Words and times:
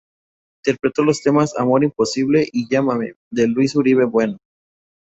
Interpretó 0.65 1.03
los 1.03 1.21
temas 1.21 1.53
"Amor 1.59 1.83
Imposible" 1.83 2.47
y 2.51 2.67
"Llámame" 2.67 3.13
de 3.31 3.47
Luis 3.47 3.75
Uribe 3.75 4.05
Bueno. 4.05 4.39